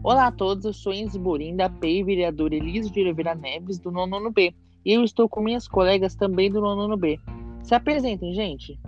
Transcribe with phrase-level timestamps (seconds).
[0.00, 3.90] Olá a todos, eu sou Enzo Borim, da PEI, vereadora Elise de Oliveira Neves, do
[3.90, 4.54] nono B.
[4.84, 7.18] E eu estou com minhas colegas também do nono B.
[7.64, 8.78] Se apresentem, gente.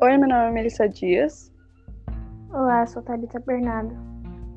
[0.00, 1.52] Oi, meu nome é Melissa Dias.
[2.52, 3.96] Olá, sou Thalita Bernardo.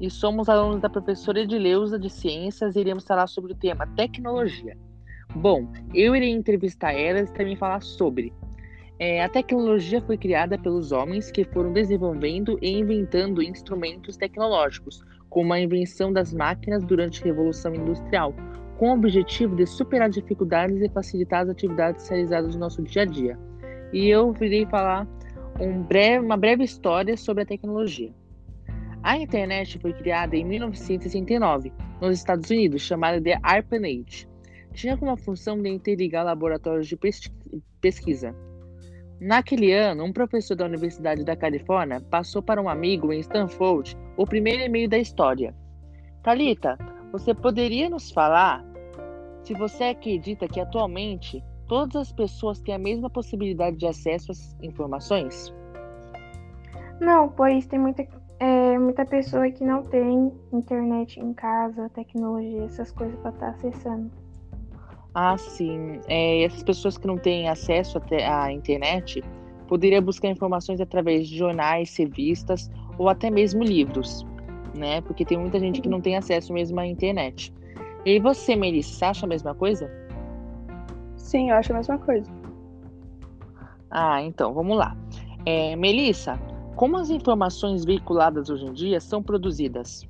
[0.01, 4.75] E somos alunos da professora Edileuza de Ciências e iremos falar sobre o tema tecnologia.
[5.35, 8.33] Bom, eu irei entrevistar elas e também falar sobre
[8.99, 15.51] é, a tecnologia foi criada pelos homens que foram desenvolvendo e inventando instrumentos tecnológicos, como
[15.51, 18.33] a invenção das máquinas durante a Revolução Industrial,
[18.77, 23.05] com o objetivo de superar dificuldades e facilitar as atividades realizadas no nosso dia a
[23.05, 23.39] dia.
[23.91, 25.07] E eu virei falar
[25.59, 28.11] um breve, uma breve história sobre a tecnologia.
[29.01, 34.27] A internet foi criada em 1969 nos Estados Unidos, chamada de ARPANET.
[34.71, 36.97] Tinha como função de interligar laboratórios de
[37.81, 38.35] pesquisa,
[39.19, 44.25] Naquele ano, um professor da Universidade da Califórnia passou para um amigo em Stanford o
[44.25, 45.55] primeiro e-mail da história.
[46.21, 46.77] Talita,
[47.11, 48.65] você poderia nos falar
[49.43, 54.55] se você acredita que atualmente todas as pessoas têm a mesma possibilidade de acesso às
[54.61, 55.53] informações?
[56.99, 58.07] Não, pois tem muita,
[58.39, 63.51] é, muita pessoa que não tem internet em casa, tecnologia, essas coisas para estar tá
[63.51, 64.22] acessando.
[65.13, 65.99] Ah, sim.
[66.07, 69.23] É, essas pessoas que não têm acesso à internet
[69.67, 74.25] poderiam buscar informações através de jornais, revistas ou até mesmo livros,
[74.75, 75.01] né?
[75.01, 77.53] Porque tem muita gente que não tem acesso mesmo à internet.
[78.05, 79.89] E você, Melissa, você acha a mesma coisa?
[81.15, 82.29] Sim, eu acho a mesma coisa.
[83.89, 84.97] Ah, então, vamos lá.
[85.45, 86.39] É, Melissa,
[86.75, 90.07] como as informações veiculadas hoje em dia são produzidas?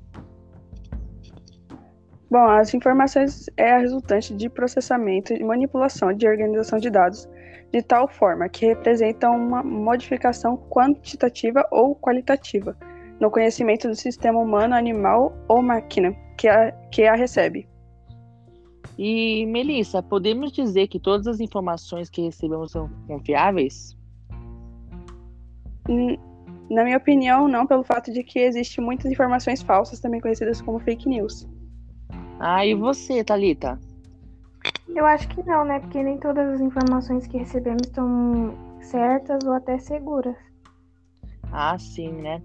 [2.34, 7.28] Bom, as informações é a resultante de processamento e manipulação de organização de dados
[7.72, 12.76] de tal forma que representam uma modificação quantitativa ou qualitativa
[13.20, 17.68] no conhecimento do sistema humano, animal ou máquina que a, que a recebe.
[18.98, 23.96] E, Melissa, podemos dizer que todas as informações que recebemos são confiáveis?
[26.68, 30.80] Na minha opinião, não, pelo fato de que existem muitas informações falsas, também conhecidas como
[30.80, 31.46] fake news.
[32.38, 33.78] Ah, e você, Talita?
[34.88, 35.80] Eu acho que não, né?
[35.80, 40.36] Porque nem todas as informações que recebemos estão certas ou até seguras.
[41.52, 42.42] Ah, sim, né?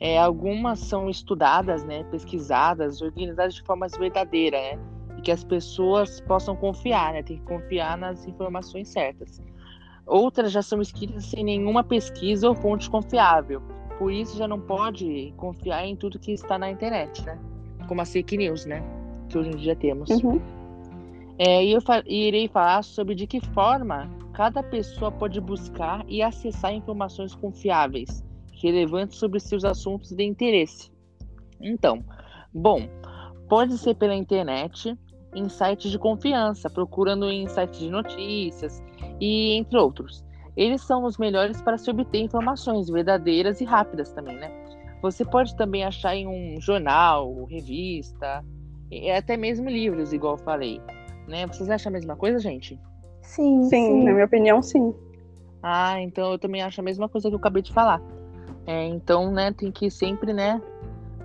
[0.00, 4.78] É, algumas são estudadas, né, pesquisadas, organizadas de forma verdadeira, né?
[5.16, 7.22] E que as pessoas possam confiar, né?
[7.22, 9.42] Tem que confiar nas informações certas.
[10.06, 13.60] Outras já são escritas sem nenhuma pesquisa ou fonte confiável.
[13.98, 17.38] Por isso já não pode confiar em tudo que está na internet, né?
[17.88, 18.97] Como a fake news, né?
[19.28, 20.08] Que hoje em dia temos.
[20.10, 20.40] Uhum.
[21.38, 26.22] É, e eu fa irei falar sobre de que forma cada pessoa pode buscar e
[26.22, 28.24] acessar informações confiáveis,
[28.60, 30.90] relevantes sobre seus assuntos de interesse.
[31.60, 32.04] Então,
[32.52, 32.88] bom,
[33.48, 34.96] pode ser pela internet,
[35.34, 38.82] em sites de confiança, procurando em sites de notícias
[39.20, 40.24] e entre outros.
[40.56, 44.50] Eles são os melhores para se obter informações verdadeiras e rápidas também, né?
[45.00, 48.44] Você pode também achar em um jornal, revista,
[48.90, 50.80] e até mesmo livros, igual eu falei.
[51.26, 51.46] Né?
[51.46, 52.80] Vocês acham a mesma coisa, gente?
[53.22, 54.04] Sim, sim, sim.
[54.04, 54.94] na minha opinião, sim.
[55.62, 58.00] Ah, então eu também acho a mesma coisa que eu acabei de falar.
[58.66, 60.60] É, então, né, tem que sempre, né,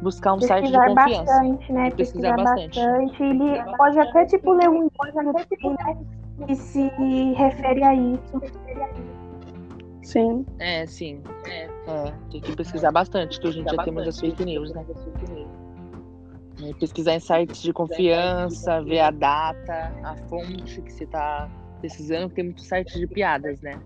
[0.01, 1.23] buscar um pesquisar site de confiança.
[1.23, 1.91] Bastante, né?
[1.91, 2.79] Pesquisar, pesquisar bastante.
[2.79, 3.23] bastante.
[3.23, 5.97] Ele pode até, tipo, ler um livro né,
[6.45, 6.89] que se
[7.33, 8.41] refere a isso.
[10.03, 10.45] Sim.
[10.59, 11.21] É, sim.
[11.45, 14.85] É, é, tem que pesquisar bastante, que hoje em dia temos as fake news, né?
[16.63, 22.23] É, pesquisar em sites de confiança, ver a data, a fonte que você está precisando,
[22.23, 23.79] porque tem muitos sites de piadas, né?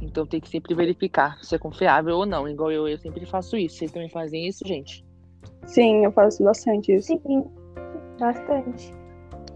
[0.00, 2.48] Então tem que sempre verificar se é confiável ou não.
[2.48, 3.76] Igual eu, eu sempre faço isso.
[3.76, 5.04] Vocês também fazem isso, gente?
[5.66, 7.18] Sim, eu faço bastante isso.
[7.26, 7.44] Sim,
[8.18, 8.94] bastante.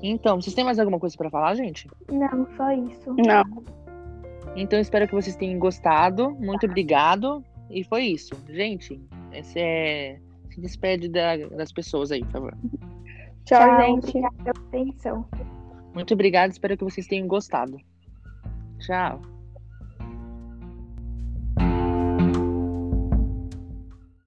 [0.02, 1.88] Então, vocês têm mais alguma coisa para falar, gente?
[2.10, 3.14] Não, só isso.
[3.16, 3.64] Não.
[4.56, 6.30] Então espero que vocês tenham gostado.
[6.32, 7.42] Muito obrigado.
[7.70, 8.34] E foi isso.
[8.48, 9.00] Gente,
[9.32, 10.20] esse é
[10.52, 12.56] se despede da, das pessoas aí, por favor.
[13.44, 14.08] Tchau, Tchau gente.
[14.08, 15.28] Obrigada pela atenção.
[15.94, 17.76] Muito obrigado, espero que vocês tenham gostado.
[18.78, 19.20] Tchau.